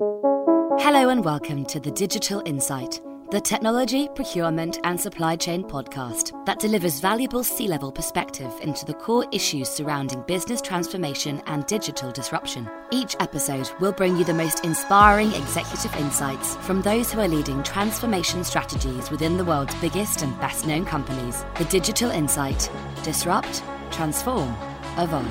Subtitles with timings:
[0.00, 3.00] Hello and welcome to the Digital Insight,
[3.32, 8.94] the technology, procurement, and supply chain podcast that delivers valuable C level perspective into the
[8.94, 12.70] core issues surrounding business transformation and digital disruption.
[12.92, 17.60] Each episode will bring you the most inspiring executive insights from those who are leading
[17.64, 21.44] transformation strategies within the world's biggest and best known companies.
[21.56, 22.70] The Digital Insight
[23.02, 24.54] Disrupt, Transform,
[24.96, 25.26] Evolve.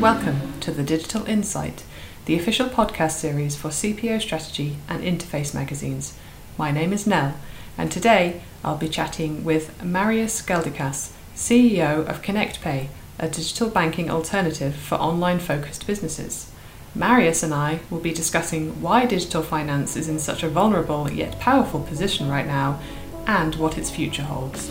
[0.00, 1.84] Welcome to the Digital Insight
[2.26, 6.18] the official podcast series for CPO Strategy and Interface magazines.
[6.58, 7.36] My name is Nell,
[7.78, 12.88] and today I'll be chatting with Marius Galdikas, CEO of ConnectPay,
[13.20, 16.50] a digital banking alternative for online focused businesses.
[16.96, 21.38] Marius and I will be discussing why digital finance is in such a vulnerable yet
[21.38, 22.80] powerful position right now
[23.28, 24.62] and what its future holds.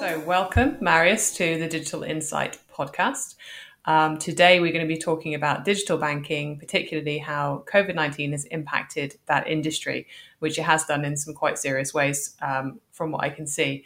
[0.00, 3.36] So, welcome, Marius, to the Digital Insight podcast.
[3.84, 8.44] Um, today, we're going to be talking about digital banking, particularly how COVID 19 has
[8.46, 10.06] impacted that industry,
[10.38, 13.84] which it has done in some quite serious ways um, from what I can see.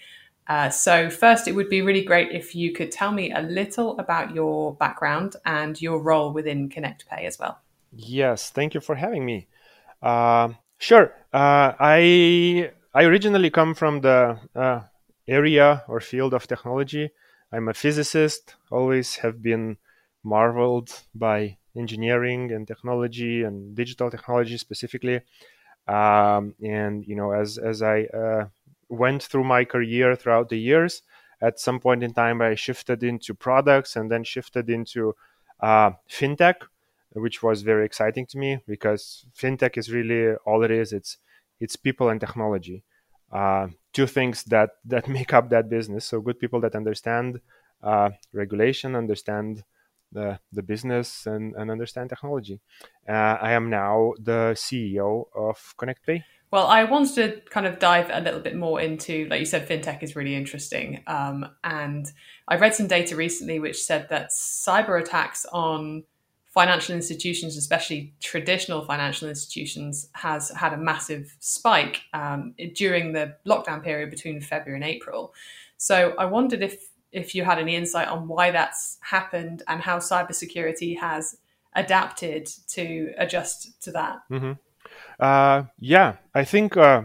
[0.49, 3.99] Uh, so, first, it would be really great if you could tell me a little
[3.99, 7.59] about your background and your role within ConnectPay as well.
[7.93, 9.49] Yes, thank you for having me.
[10.03, 11.15] Uh, sure.
[11.33, 14.81] Uh, I I originally come from the uh,
[15.27, 17.11] area or field of technology.
[17.51, 18.55] I'm a physicist.
[18.71, 19.79] Always have been
[20.27, 25.21] marveled by engineering and technology and digital technology specifically.
[25.87, 28.47] Um, and you know, as as I uh,
[28.89, 31.03] went through my career throughout the years,
[31.41, 35.15] at some point in time, I shifted into products and then shifted into
[35.61, 36.57] uh, fintech,
[37.13, 40.93] which was very exciting to me because fintech is really all it is.
[40.93, 41.19] It's
[41.61, 42.83] it's people and technology,
[43.33, 46.05] uh, two things that that make up that business.
[46.05, 47.41] So good people that understand
[47.81, 49.63] uh, regulation, understand
[50.17, 52.59] the, the business and, and understand technology.
[53.09, 56.25] Uh, I am now the CEO of ConnectPay.
[56.51, 59.69] Well, I wanted to kind of dive a little bit more into, like you said,
[59.69, 61.03] fintech is really interesting.
[61.07, 62.11] Um, and
[62.49, 66.05] I read some data recently which said that cyber attacks on
[66.55, 73.83] financial institutions, especially traditional financial institutions, has had a massive spike um, during the lockdown
[73.83, 75.35] period between February and April.
[75.77, 79.99] So I wondered if if you had any insight on why that's happened and how
[79.99, 81.35] cybersecurity has
[81.75, 84.19] adapted to adjust to that.
[84.31, 84.53] Mm-hmm.
[85.19, 87.03] Uh, yeah, I think uh,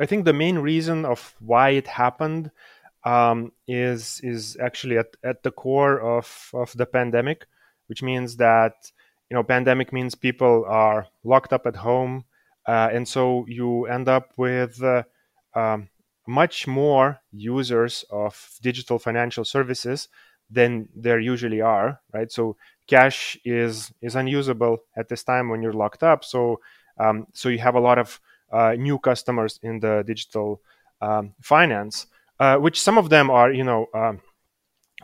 [0.00, 2.50] I think the main reason of why it happened
[3.04, 7.46] um, is is actually at, at the core of, of the pandemic,
[7.86, 8.72] which means that
[9.30, 12.24] you know pandemic means people are locked up at home,
[12.66, 15.02] uh, and so you end up with uh,
[15.54, 15.90] um,
[16.30, 20.08] much more users of digital financial services
[20.48, 22.30] than there usually are, right?
[22.30, 26.24] So cash is is unusable at this time when you're locked up.
[26.24, 26.60] So
[26.98, 28.20] um, so you have a lot of
[28.52, 30.60] uh, new customers in the digital
[31.00, 32.06] um, finance,
[32.38, 34.20] uh, which some of them are, you know, um,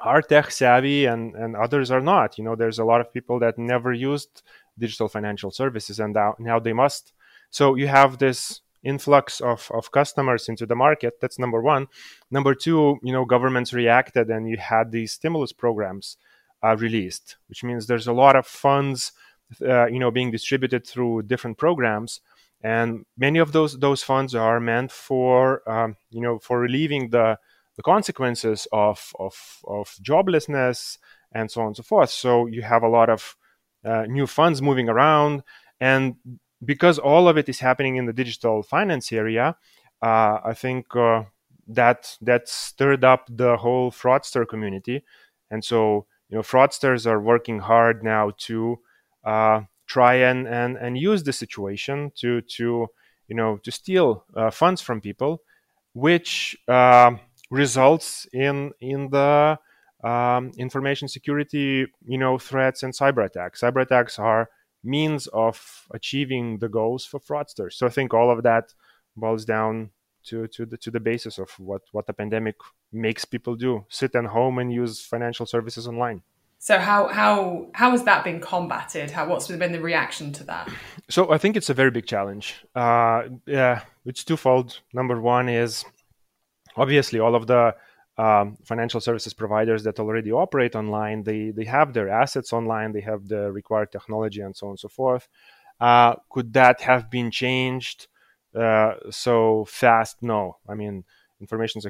[0.00, 2.38] are tech savvy and and others are not.
[2.38, 4.42] You know, there's a lot of people that never used
[4.78, 7.12] digital financial services and now now they must.
[7.50, 11.14] So you have this influx of, of customers into the market.
[11.20, 11.86] That's number one.
[12.30, 16.16] Number two, you know, governments reacted and you had these stimulus programs
[16.64, 19.12] uh, released, which means there's a lot of funds,
[19.60, 22.20] uh, you know, being distributed through different programs.
[22.62, 27.38] And many of those those funds are meant for, um, you know, for relieving the
[27.76, 29.34] the consequences of, of,
[29.68, 30.98] of joblessness
[31.32, 32.10] and so on and so forth.
[32.10, 33.36] So you have a lot of
[33.84, 35.42] uh, new funds moving around,
[35.78, 36.16] and
[36.65, 39.56] because all of it is happening in the digital finance area,
[40.03, 41.25] uh, I think uh,
[41.69, 45.03] that that stirred up the whole fraudster community,
[45.50, 48.78] and so you know fraudsters are working hard now to
[49.25, 52.89] uh, try and, and and use the situation to to
[53.28, 55.43] you know to steal uh, funds from people,
[55.95, 57.12] which uh,
[57.50, 59.59] results in in the
[60.05, 63.60] um, information security you know threats and cyber attacks.
[63.60, 64.48] Cyber attacks are
[64.86, 67.74] means of achieving the goals for fraudsters.
[67.74, 68.72] So I think all of that
[69.16, 69.91] boils down
[70.24, 72.56] to to the to the basis of what what the pandemic
[72.92, 76.22] makes people do: sit at home and use financial services online.
[76.59, 79.10] So how how how has that been combated?
[79.10, 80.68] How what's been the reaction to that?
[81.09, 82.56] So I think it's a very big challenge.
[82.74, 84.80] Uh, yeah, it's twofold.
[84.92, 85.84] Number one is
[86.77, 87.77] obviously all of the
[88.18, 93.01] um, financial services providers that already operate online they they have their assets online they
[93.01, 95.28] have the required technology and so on and so forth.
[95.80, 98.07] Uh, could that have been changed?
[98.54, 100.22] Uh, so fast?
[100.22, 100.57] No.
[100.68, 101.04] I mean
[101.41, 101.83] information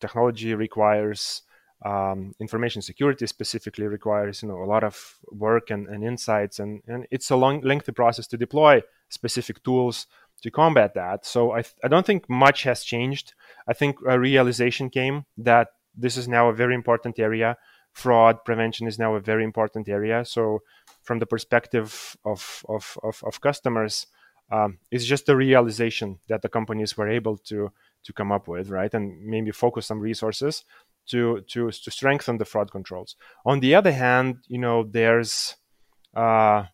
[0.00, 1.42] technology requires
[1.84, 6.82] um, information security specifically requires you know a lot of work and, and insights and,
[6.88, 10.06] and it's a long lengthy process to deploy specific tools
[10.42, 11.26] to combat that.
[11.26, 13.34] So I, I don't think much has changed.
[13.68, 17.56] I think a realization came that this is now a very important area.
[17.92, 20.24] Fraud prevention is now a very important area.
[20.24, 20.60] So
[21.02, 24.06] from the perspective of of, of, of customers
[24.50, 27.70] um, it's just a realization that the companies were able to
[28.04, 28.92] to come up with right?
[28.94, 30.64] And maybe focus some resources
[31.08, 33.16] to to to strengthen the fraud controls.
[33.44, 35.56] On the other hand, you know, there's
[36.14, 36.64] uh,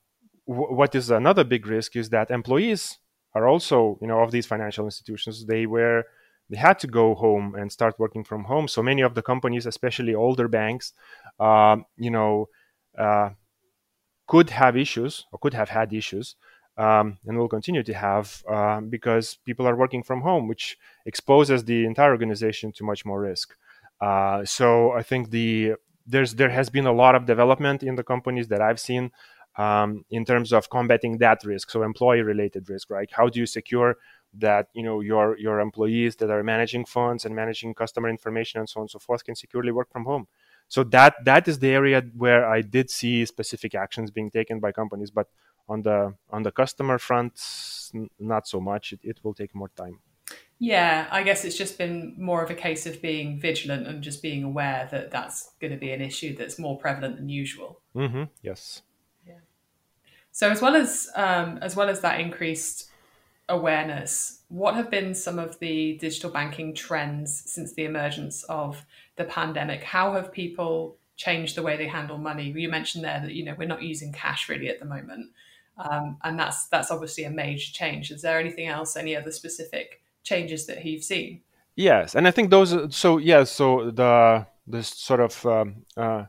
[0.46, 2.98] w- what is another big risk is that employees
[3.34, 5.46] are also, you know, of these financial institutions.
[5.46, 6.04] They were
[6.50, 8.68] they had to go home and start working from home.
[8.68, 10.92] So many of the companies, especially older banks,
[11.40, 12.48] uh, you know,
[12.98, 13.30] uh,
[14.26, 16.36] could have issues or could have had issues.
[16.76, 20.76] Um, and will continue to have uh, because people are working from home, which
[21.06, 23.54] exposes the entire organization to much more risk.
[24.00, 25.74] Uh, so I think the
[26.06, 29.12] there's there has been a lot of development in the companies that I've seen
[29.56, 31.70] um, in terms of combating that risk.
[31.70, 33.08] So employee related risk, right?
[33.12, 33.96] How do you secure
[34.36, 38.68] that you know your your employees that are managing funds and managing customer information and
[38.68, 40.26] so on and so forth can securely work from home?
[40.68, 44.72] So that that is the area where I did see specific actions being taken by
[44.72, 45.28] companies, but
[45.68, 47.40] on the on the customer front,
[48.18, 48.92] not so much.
[48.92, 50.00] It, it will take more time.
[50.58, 54.22] Yeah, I guess it's just been more of a case of being vigilant and just
[54.22, 57.82] being aware that that's going to be an issue that's more prevalent than usual.
[57.94, 58.24] Mm-hmm.
[58.40, 58.82] Yes.
[60.34, 62.90] So as well as um, as well as that increased
[63.48, 68.84] awareness, what have been some of the digital banking trends since the emergence of
[69.14, 69.84] the pandemic?
[69.84, 72.50] How have people changed the way they handle money?
[72.50, 75.30] You mentioned there that you know we're not using cash really at the moment,
[75.78, 78.10] um, and that's that's obviously a major change.
[78.10, 78.96] Is there anything else?
[78.96, 81.42] Any other specific changes that you've seen.
[81.76, 82.92] Yes, and I think those.
[82.92, 86.24] So yeah, so the this sort of um, uh,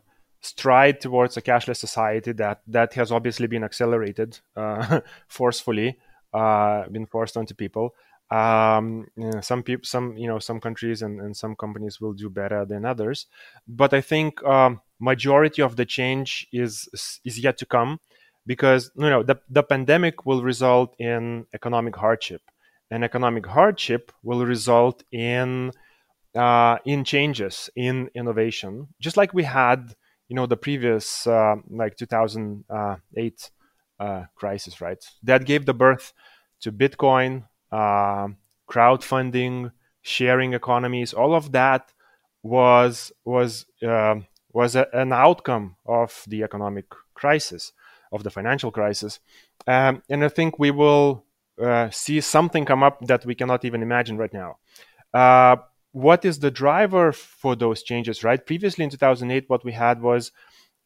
[0.46, 5.98] stride towards a cashless society that that has obviously been accelerated uh, forcefully,
[6.34, 7.96] uh, been forced onto people.
[8.32, 12.14] Um, you know, some people, some you know, some countries and, and some companies will
[12.14, 13.28] do better than others,
[13.68, 16.88] but I think um, majority of the change is
[17.26, 18.00] is yet to come
[18.46, 22.42] because you know the the pandemic will result in economic hardship
[22.92, 25.72] and economic hardship will result in
[26.36, 29.96] uh, in changes in innovation, just like we had,
[30.28, 33.50] you know, the previous uh, like 2008
[34.00, 35.04] uh, crisis, right?
[35.24, 36.14] That gave the birth
[36.62, 38.30] to Bitcoin, uh,
[38.70, 41.14] crowdfunding, sharing economies.
[41.14, 41.92] All of that
[42.44, 47.74] was was um, was a, an outcome of the economic crisis,
[48.12, 49.20] of the financial crisis,
[49.68, 51.26] um, and I think we will
[51.62, 54.58] uh, see something come up that we cannot even imagine right now.
[55.96, 58.46] What is the driver for those changes, right?
[58.46, 60.34] Previously in 2008, what we had was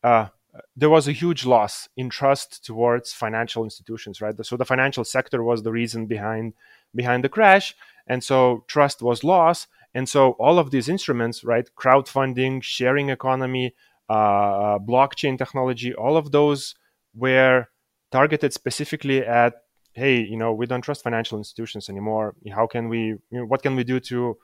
[0.04, 0.28] uh,
[0.76, 4.36] there was a huge loss in trust towards financial institutions, right?
[4.46, 6.54] So the financial sector was the reason behind
[6.94, 7.76] behind the crash,
[8.06, 9.68] and so trust was lost.
[9.96, 13.74] And so all of these instruments, right, crowdfunding, sharing economy,
[14.10, 16.76] uh, blockchain technology, all of those
[17.16, 17.66] were
[18.12, 19.54] targeted specifically at
[19.94, 22.36] hey, you know, we don't trust financial institutions anymore.
[22.54, 24.38] How can we, you know, what can we do to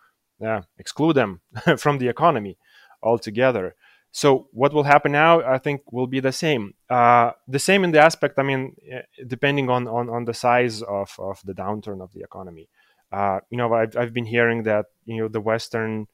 [0.78, 1.42] exclude them
[1.78, 2.58] from the economy
[3.02, 3.76] altogether?
[4.12, 6.74] So what will happen now, I think, will be the same.
[6.90, 10.82] Uh, the same in the aspect, I mean, eh, depending on, on, on the size
[10.82, 12.70] of, of the downturn of the economy.
[13.12, 16.08] Uh, you know, I've, I've been hearing that, you know, the Western,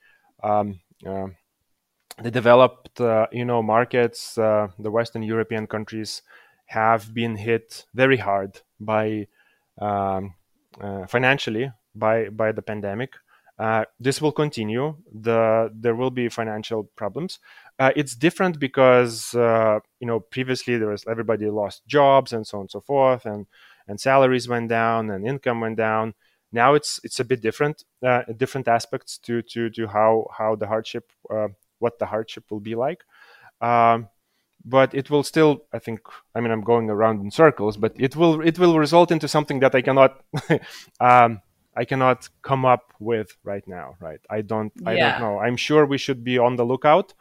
[0.44, 1.28] um, uh,
[2.22, 6.24] the developed, uh, you know, markets, uh, the Western European countries
[6.66, 9.28] have been hit very hard by
[9.80, 10.34] um,
[10.80, 13.14] uh, financially by by the pandemic.
[13.62, 14.96] Uh, this will continue.
[15.14, 17.38] The there will be financial problems.
[17.78, 22.58] Uh, it's different because uh, you know previously there was everybody lost jobs and so
[22.58, 23.46] on and so forth, and
[23.88, 26.16] and salaries went down and income went down.
[26.52, 30.66] Now it's it's a bit different, uh, different aspects to to to how how the
[30.66, 33.04] hardship, uh, what the hardship will be like.
[33.62, 34.10] Um,
[34.66, 36.02] but it will still i think
[36.36, 39.60] i mean i'm going around in circles but it will it will result into something
[39.60, 40.22] that i cannot
[41.00, 41.42] um,
[41.76, 45.86] i cannot come up with right now right i don't i don't know i'm sure
[45.86, 47.14] we should be on the lookout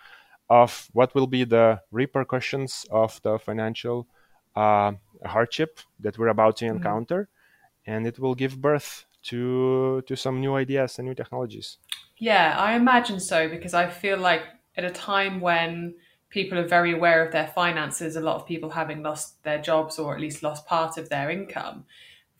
[0.49, 4.09] of what will be the repercussions of the financial
[4.57, 4.93] uh,
[5.25, 6.77] hardship that we're about to mm-hmm.
[6.77, 7.93] encounter mm-hmm.
[7.93, 11.79] and it will give birth to to some new ideas and new technologies
[12.19, 14.43] yeah i imagine so because i feel like
[14.77, 15.95] at a time when
[16.31, 19.99] people are very aware of their finances, a lot of people having lost their jobs
[19.99, 21.85] or at least lost part of their income,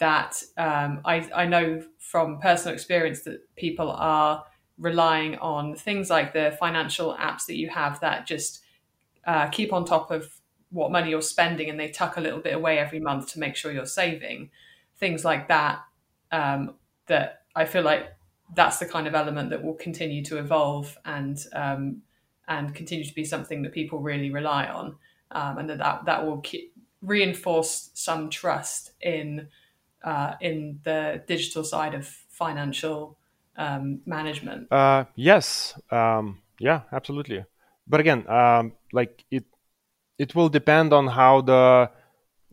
[0.01, 4.45] that um, I, I know from personal experience that people are
[4.79, 8.63] relying on things like the financial apps that you have that just
[9.27, 10.41] uh, keep on top of
[10.71, 13.57] what money you're spending and they tuck a little bit away every month to make
[13.57, 14.51] sure you're saving.
[14.99, 15.81] Things like that
[16.33, 16.75] um,
[17.07, 18.15] that i feel like
[18.55, 22.03] that's the kind of element that will continue to evolve and um,
[22.49, 24.97] and continue to be something that people really rely on
[25.33, 29.49] um, and that, that that will keep, reinforce some trust in
[30.03, 33.17] uh, in the digital side of financial
[33.57, 37.45] um, management uh, yes um, yeah absolutely
[37.87, 39.45] but again um, like it
[40.19, 41.91] it will depend on how the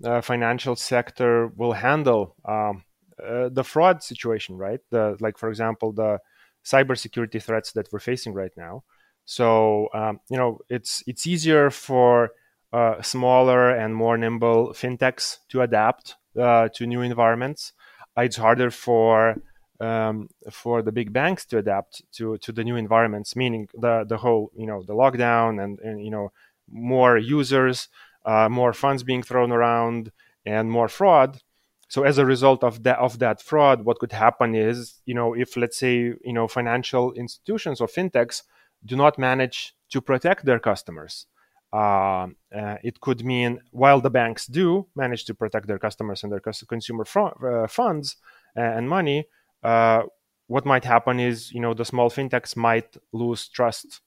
[0.04, 2.84] uh, financial sector will handle um,
[3.24, 4.80] uh, the fraud situation, right?
[4.92, 6.20] The like, for example, the
[6.64, 8.84] cybersecurity threats that we're facing right now.
[9.26, 12.32] So um, you know, it's it's easier for
[12.72, 17.74] uh, smaller and more nimble fintechs to adapt uh, to new environments.
[18.18, 19.42] It's harder for
[19.80, 24.18] um, for the big banks to adapt to to the new environments, meaning the the
[24.18, 26.32] whole you know the lockdown and, and you know
[26.70, 27.88] more users,
[28.26, 30.12] uh, more funds being thrown around,
[30.46, 31.42] and more fraud.
[31.90, 35.34] So as a result of that of that fraud, what could happen is, you know,
[35.34, 38.44] if let's say, you know, financial institutions or fintechs
[38.86, 41.28] do not manage to protect their customers,
[41.74, 46.32] uh, uh, it could mean while the banks do manage to protect their customers and
[46.32, 48.18] their consumer uh, funds
[48.56, 49.28] and money,
[49.64, 50.04] uh,
[50.48, 54.02] what might happen is, you know, the small fintechs might lose trust,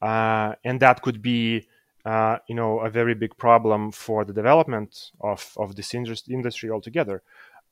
[0.00, 1.68] uh, and that could be
[2.04, 7.22] uh, you know a very big problem for the development of of this industry altogether.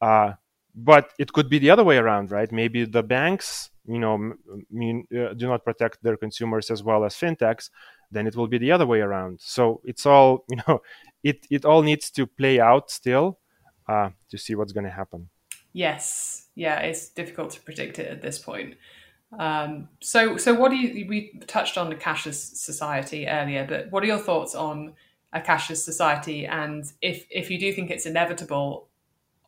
[0.00, 0.32] Uh,
[0.74, 2.52] but it could be the other way around, right?
[2.52, 4.34] Maybe the banks, you know,
[4.70, 7.70] mean, uh, do not protect their consumers as well as fintechs.
[8.10, 9.40] Then it will be the other way around.
[9.40, 10.80] So it's all, you know,
[11.22, 13.38] it it all needs to play out still
[13.88, 15.28] uh, to see what's going to happen.
[15.72, 18.74] Yes, yeah, it's difficult to predict it at this point.
[19.38, 21.06] Um, so, so what do you?
[21.08, 24.94] We touched on the cashless society earlier, but what are your thoughts on
[25.32, 26.46] a cashless society?
[26.46, 28.88] And if if you do think it's inevitable,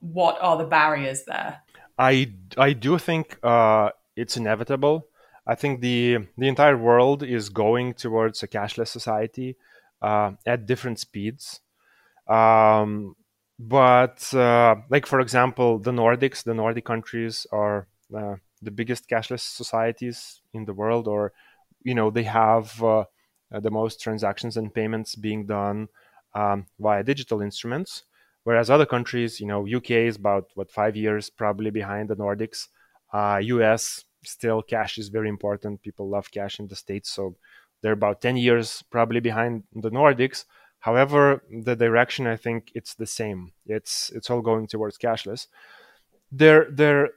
[0.01, 1.61] what are the barriers there?
[1.99, 5.09] I I do think uh, it's inevitable.
[5.47, 9.57] I think the the entire world is going towards a cashless society
[10.01, 11.61] uh, at different speeds.
[12.29, 13.17] Um,
[13.59, 19.41] but uh, like for example, the Nordics, the Nordic countries are uh, the biggest cashless
[19.41, 21.33] societies in the world, or
[21.83, 23.05] you know they have uh,
[23.53, 25.89] uh the most transactions and payments being done
[26.35, 28.05] um, via digital instruments.
[28.45, 32.69] Whereas other countries, you know, UK is about what five years probably behind the Nordics.
[33.13, 35.83] Uh, US still cash is very important.
[35.83, 37.37] People love cash in the states, so
[37.81, 40.45] they're about ten years probably behind the Nordics.
[40.81, 43.53] However, the direction I think it's the same.
[43.67, 45.47] It's it's all going towards cashless.
[46.31, 47.11] There there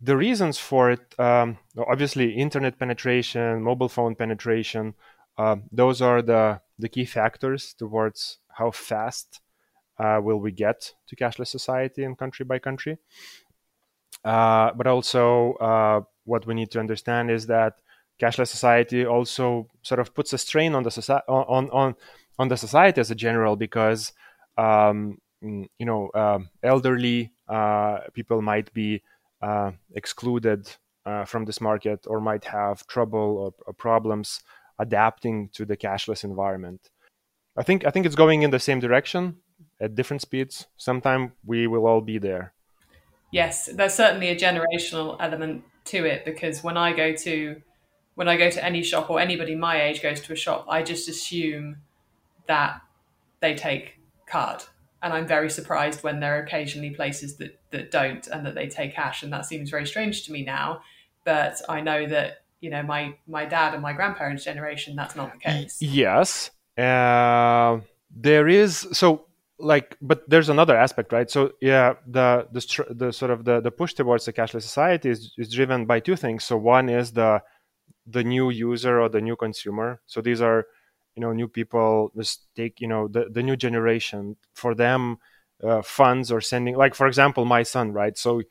[0.00, 4.94] the reasons for it, um, obviously, internet penetration, mobile phone penetration,
[5.36, 9.40] uh, those are the, the key factors towards how fast
[9.98, 12.98] uh, will we get to cashless society in country by country.
[14.24, 17.80] Uh, but also, uh, what we need to understand is that
[18.20, 21.94] cashless society also sort of puts a strain on the society on on
[22.38, 24.12] on the society as a general because
[24.58, 29.02] um, you know um, elderly uh, people might be
[29.42, 30.70] uh, excluded
[31.06, 34.40] uh, from this market or might have trouble or, or, problems
[34.78, 36.90] adapting to the cashless environment.
[37.56, 39.36] I think I think it's going in the same direction
[39.80, 40.66] at different speeds.
[40.76, 42.52] Sometime we will all be there.
[43.30, 47.62] Yes, there's certainly a generational element to it because when I go to
[48.14, 50.82] when I go to any shop or anybody my age goes to a shop, I
[50.82, 51.76] just assume
[52.46, 52.82] that
[53.40, 54.64] they take card
[55.02, 58.68] and I'm very surprised when there are occasionally places that that don't and that they
[58.68, 60.82] take cash, and that seems very strange to me now.
[61.24, 65.32] But I know that you know my my dad and my grandparents' generation, that's not
[65.32, 65.80] the case.
[65.80, 67.80] Yes, uh,
[68.14, 69.26] there is so
[69.60, 71.30] like, but there's another aspect, right?
[71.30, 75.32] So yeah, the the the sort of the the push towards the cashless society is
[75.38, 76.44] is driven by two things.
[76.44, 77.42] So one is the
[78.06, 80.00] the new user or the new consumer.
[80.06, 80.66] So these are
[81.16, 82.12] you know new people
[82.56, 85.18] take you know the, the new generation for them
[85.62, 88.42] uh, funds or sending like for example my son right so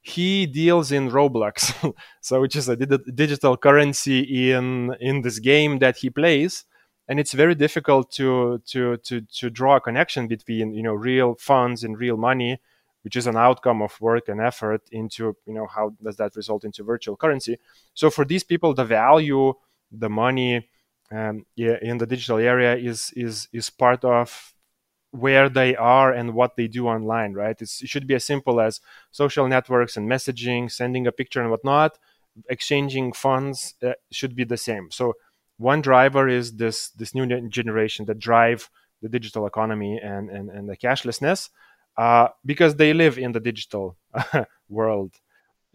[0.00, 1.72] he deals in roblox
[2.20, 6.64] so which is a digital currency in in this game that he plays
[7.08, 11.34] and it's very difficult to to to to draw a connection between you know real
[11.36, 12.60] funds and real money
[13.02, 16.64] which is an outcome of work and effort into you know how does that result
[16.64, 17.58] into virtual currency
[17.94, 19.52] so for these people the value
[19.90, 20.68] the money
[21.10, 24.54] um, in the digital area is is is part of
[25.10, 27.56] where they are and what they do online, right?
[27.62, 31.50] It's, it should be as simple as social networks and messaging, sending a picture and
[31.50, 31.98] whatnot.
[32.48, 34.90] exchanging funds uh, should be the same.
[34.90, 35.14] So
[35.58, 38.70] one driver is this this new generation that drive
[39.02, 41.50] the digital economy and and, and the cashlessness
[41.96, 43.96] uh, because they live in the digital
[44.68, 45.14] world.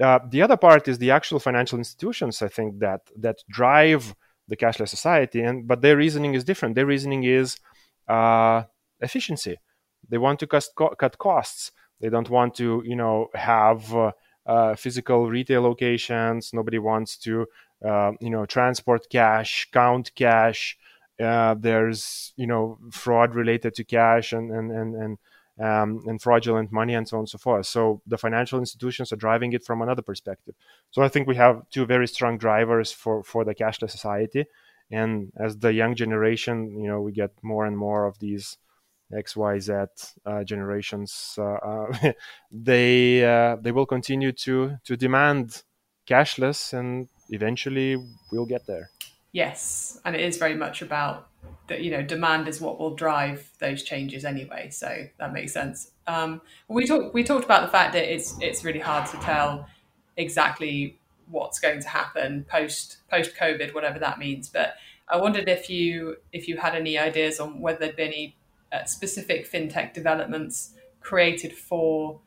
[0.02, 2.42] Uh, the other part is the actual financial institutions.
[2.42, 4.16] I think that that drive
[4.48, 6.76] the cashless society, and but their reasoning is different.
[6.76, 7.58] Their reasoning is
[8.08, 8.64] uh,
[9.00, 9.60] efficiency.
[10.10, 10.66] They want to cut,
[10.98, 11.72] cut costs.
[12.00, 13.94] They don't want to, you know, have
[14.46, 16.52] uh, physical retail locations.
[16.54, 17.46] Nobody wants to,
[17.84, 20.78] you know, transport cash, count cash.
[21.22, 25.18] Uh, there's, you know, fraud related to cash and and and and,
[25.60, 27.68] um, and fraudulent money and so on and so forth.
[27.68, 30.56] So the financial institutions are driving it from another perspective.
[30.90, 34.46] So I think we have two very strong drivers for for the cashless society.
[34.92, 38.58] And as the young generation, you know, we get more and more of these
[39.16, 39.74] X, Y, Z
[40.26, 42.12] uh, generations, uh, uh
[42.52, 45.64] they uh, they will continue to to demand
[46.08, 47.98] cashless, and eventually
[48.32, 48.90] we'll get there.
[49.32, 51.28] Yes, and it is very much about
[51.68, 51.82] that.
[51.82, 54.70] You know, demand is what will drive those changes anyway.
[54.70, 55.92] So that makes sense.
[56.06, 59.68] Um, we talked we talked about the fact that it's it's really hard to tell
[60.18, 64.50] exactly what's going to happen post post COVID, whatever that means.
[64.50, 64.76] But
[65.10, 68.38] I wondered if you if you had any ideas on whether there'd be any
[68.72, 72.20] uh, specific fintech developments created for,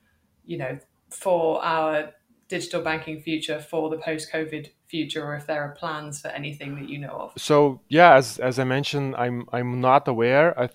[0.44, 0.78] you know,
[1.10, 2.12] for our
[2.48, 6.88] digital banking future, for the post-COVID future, or if there are plans for anything that
[6.88, 7.32] you know of.
[7.36, 10.70] So yeah, as as I mentioned, I'm I'm not aware of,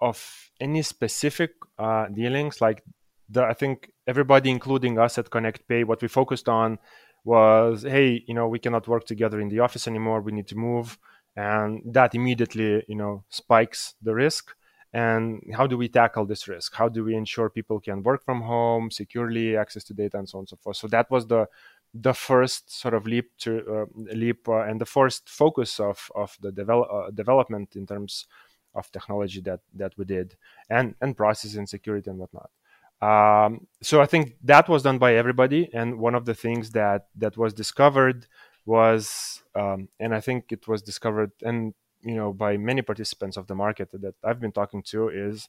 [0.00, 2.82] of any specific uh, dealings like
[3.28, 6.78] the, I think everybody, including us at ConnectPay, what we focused on
[7.24, 10.20] was, hey, you know, we cannot work together in the office anymore.
[10.20, 10.98] We need to move,
[11.34, 14.54] and that immediately, you know, spikes the risk
[14.96, 16.74] and how do we tackle this risk?
[16.74, 20.38] How do we ensure people can work from home securely access to data and so
[20.38, 20.78] on and so forth?
[20.78, 21.46] So that was the
[21.92, 23.84] the first sort of leap to uh,
[24.24, 28.26] leap uh, and the first focus of of the develop, uh, development in terms
[28.74, 30.36] of technology that that we did
[30.70, 32.50] and and process and security and whatnot.
[33.02, 37.08] Um, so i think that was done by everybody and one of the things that
[37.22, 38.26] that was discovered
[38.64, 41.74] was um, and i think it was discovered and
[42.06, 45.48] you know by many participants of the market that I've been talking to is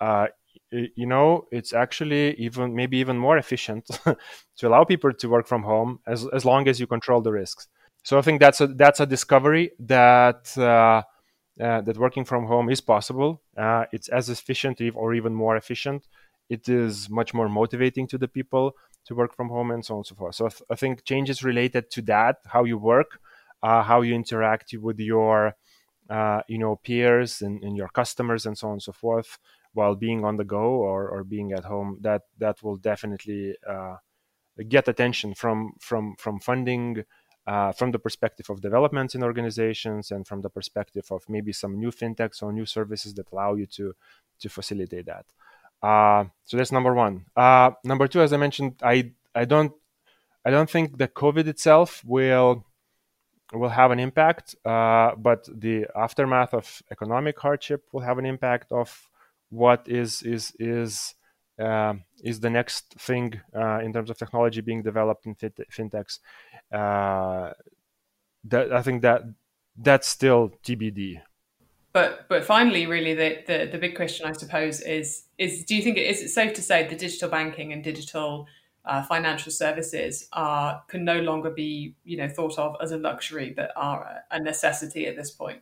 [0.00, 0.28] uh,
[0.70, 3.86] you know it's actually even maybe even more efficient
[4.58, 7.68] to allow people to work from home as as long as you control the risks.
[8.02, 11.02] So I think that's a that's a discovery that uh,
[11.60, 13.42] uh, that working from home is possible.
[13.56, 16.06] Uh, it's as efficient or even more efficient.
[16.48, 18.72] It is much more motivating to the people
[19.06, 20.34] to work from home and so on and so forth.
[20.34, 23.18] So I, th- I think changes related to that, how you work,
[23.62, 25.56] uh, how you interact with your
[26.10, 29.38] uh, you know peers and, and, your customers and so on and so forth
[29.72, 33.96] while being on the go or, or being at home that that will definitely uh,
[34.68, 37.04] get attention from from from funding
[37.46, 41.78] uh, from the perspective of developments in organizations and from the perspective of maybe some
[41.78, 43.94] new fintechs or new services that allow you to
[44.40, 45.26] to facilitate that.
[45.82, 47.26] Uh, so that's number one.
[47.36, 49.72] Uh, number two as i mentioned i i don't
[50.44, 52.64] i don't think the covid itself will
[53.52, 58.72] will have an impact, uh, but the aftermath of economic hardship will have an impact
[58.72, 59.08] of
[59.50, 61.14] what is is is
[61.58, 66.18] uh, is the next thing uh, in terms of technology being developed in fintechs.
[66.72, 67.52] Uh,
[68.44, 69.22] that I think that
[69.76, 71.20] that's still TBD.
[71.92, 75.82] But but finally, really, the, the the big question, I suppose, is is do you
[75.82, 78.46] think it is it safe to say the digital banking and digital
[78.86, 83.52] uh, financial services are can no longer be you know thought of as a luxury
[83.54, 85.60] but are a necessity at this point.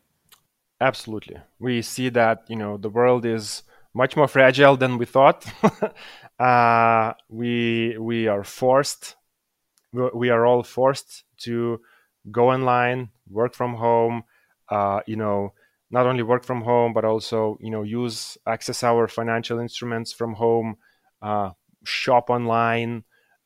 [0.80, 1.36] Absolutely.
[1.58, 3.62] We see that you know the world is
[3.94, 5.46] much more fragile than we thought.
[6.40, 9.14] Uh, we we are forced
[9.92, 11.80] we are all forced to
[12.32, 14.24] go online work from home
[14.68, 15.52] uh, you know
[15.92, 20.34] not only work from home but also you know use access our financial instruments from
[20.34, 20.76] home
[21.22, 21.50] uh,
[21.84, 23.04] shop online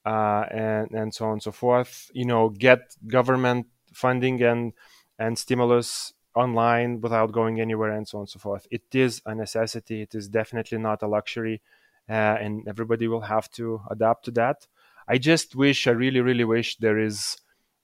[0.08, 2.10] uh, and and so on and so forth.
[2.14, 4.72] You know, get government funding and
[5.18, 8.66] and stimulus online without going anywhere and so on and so forth.
[8.70, 10.02] It is a necessity.
[10.02, 11.60] It is definitely not a luxury,
[12.08, 14.66] uh, and everybody will have to adapt to that.
[15.06, 17.36] I just wish, I really, really wish there is.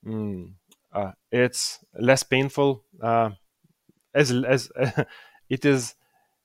[0.06, 0.52] Mm,
[0.92, 3.30] uh, it's less painful uh,
[4.14, 4.70] as as
[5.50, 5.94] it is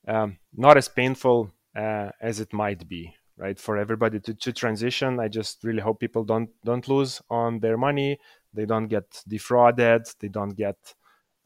[0.08, 3.60] um, not as painful uh, as it might be right?
[3.60, 7.78] For everybody to, to transition i just really hope people don't don't lose on their
[7.78, 8.20] money.
[8.54, 10.08] They don't get defrauded.
[10.20, 10.78] They don't get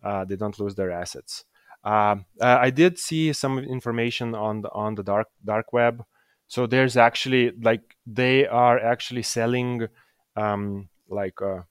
[0.03, 1.45] uh, they don't lose their assets.
[1.84, 6.03] Uh, i did see some information on the on the dark dark web.
[6.47, 9.88] So there's actually like they are actually selling
[10.36, 11.62] um, like uh,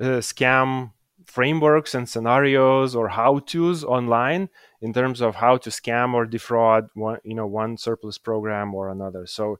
[0.00, 0.92] uh, scam
[1.26, 4.48] frameworks and scenarios or how to's online
[4.80, 8.90] in terms of how to scam or defraud one you know one surplus program or
[8.90, 9.26] another.
[9.26, 9.58] So